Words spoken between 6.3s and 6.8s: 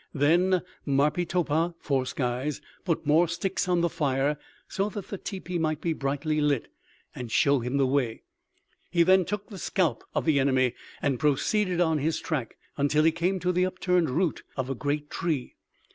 lit